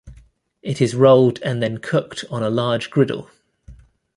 It 0.63 0.81
is 0.81 0.95
rolled 0.95 1.39
and 1.43 1.61
then 1.61 1.77
cooked 1.77 2.25
on 2.31 2.41
a 2.41 2.49
large 2.49 2.89
griddle. 2.89 3.29